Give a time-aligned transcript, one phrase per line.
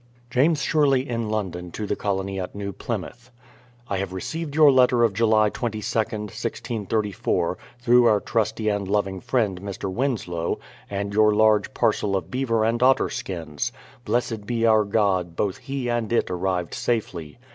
[0.31, 3.29] James Sherley in London to the Colony at New Plymouth:
[3.87, 9.61] I have received your letter of July 22nd, 1634, through our trusty and loving friend,
[9.61, 9.93] Mr.
[9.93, 10.57] Winslow,
[10.89, 13.71] and your large parcel of beaver and otter skins.
[14.03, 17.37] Blessed be our God, both he and it arrived safely.